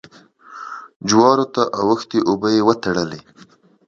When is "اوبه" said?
2.29-2.47